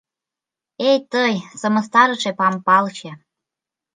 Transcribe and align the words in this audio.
Эй, 0.89 0.97
тый, 1.11 1.33
сымыстарыше 1.59 2.31
пампалче! 2.39 3.11